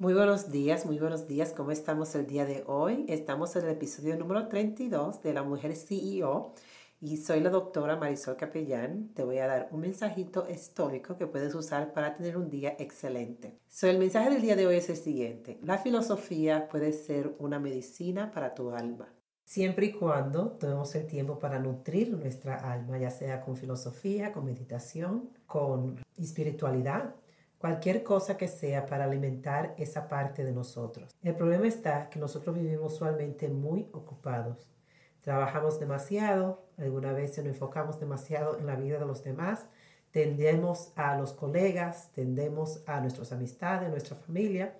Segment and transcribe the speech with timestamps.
[0.00, 1.52] Muy buenos días, muy buenos días.
[1.54, 3.04] ¿Cómo estamos el día de hoy?
[3.06, 6.54] Estamos en el episodio número 32 de La Mujer CEO
[7.02, 9.10] y soy la doctora Marisol Capellán.
[9.12, 13.58] Te voy a dar un mensajito estoico que puedes usar para tener un día excelente.
[13.68, 15.58] So, el mensaje del día de hoy es el siguiente.
[15.62, 19.06] La filosofía puede ser una medicina para tu alma.
[19.44, 24.46] Siempre y cuando tomemos el tiempo para nutrir nuestra alma, ya sea con filosofía, con
[24.46, 27.16] meditación, con espiritualidad,
[27.60, 31.14] cualquier cosa que sea para alimentar esa parte de nosotros.
[31.22, 34.66] El problema está que nosotros vivimos usualmente muy ocupados.
[35.20, 39.66] Trabajamos demasiado, alguna vez nos enfocamos demasiado en la vida de los demás,
[40.10, 44.78] tendemos a los colegas, tendemos a nuestras amistades, nuestra familia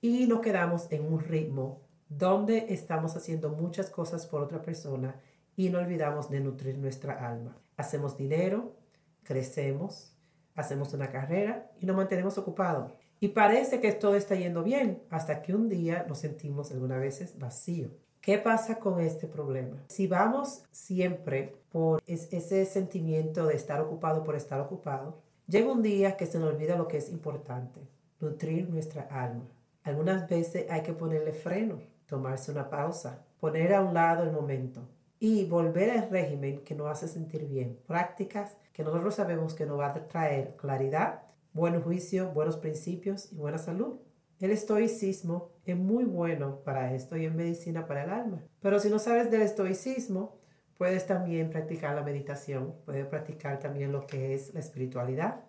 [0.00, 5.20] y nos quedamos en un ritmo donde estamos haciendo muchas cosas por otra persona
[5.56, 7.56] y no olvidamos de nutrir nuestra alma.
[7.76, 8.76] Hacemos dinero,
[9.24, 10.14] crecemos,
[10.60, 12.92] hacemos una carrera y nos mantenemos ocupados.
[13.18, 17.38] Y parece que todo está yendo bien hasta que un día nos sentimos algunas veces
[17.38, 17.90] vacío.
[18.20, 19.76] ¿Qué pasa con este problema?
[19.88, 26.16] Si vamos siempre por ese sentimiento de estar ocupado por estar ocupado, llega un día
[26.16, 27.80] que se nos olvida lo que es importante,
[28.20, 29.44] nutrir nuestra alma.
[29.82, 34.86] Algunas veces hay que ponerle freno, tomarse una pausa, poner a un lado el momento
[35.22, 37.78] y volver al régimen que nos hace sentir bien.
[37.86, 43.36] Prácticas que nosotros sabemos que nos va a traer claridad, buen juicio, buenos principios y
[43.36, 44.00] buena salud.
[44.40, 48.42] El estoicismo es muy bueno para esto y en medicina para el alma.
[48.60, 50.38] Pero si no sabes del estoicismo,
[50.78, 55.44] puedes también practicar la meditación, puedes practicar también lo que es la espiritualidad,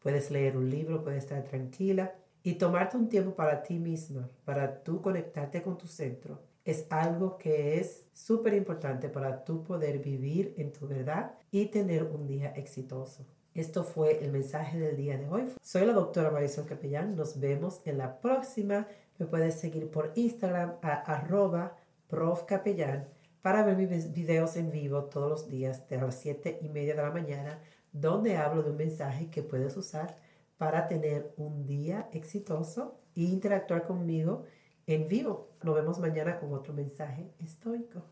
[0.00, 2.12] puedes leer un libro, puedes estar tranquila
[2.42, 7.38] y tomarte un tiempo para ti misma, para tú conectarte con tu centro es algo
[7.38, 12.50] que es súper importante para tú poder vivir en tu verdad y tener un día
[12.50, 13.26] exitoso.
[13.54, 15.52] Esto fue el mensaje del día de hoy.
[15.60, 17.16] Soy la doctora Marisol Capellán.
[17.16, 18.86] Nos vemos en la próxima.
[19.18, 21.76] Me puedes seguir por Instagram a arroba
[22.08, 23.08] profcapellán
[23.42, 27.02] para ver mis videos en vivo todos los días de las 7 y media de
[27.02, 27.60] la mañana,
[27.92, 30.16] donde hablo de un mensaje que puedes usar
[30.56, 34.44] para tener un día exitoso e interactuar conmigo
[34.86, 35.50] en vivo.
[35.62, 38.02] Nos vemos mañana con otro mensaje estoico.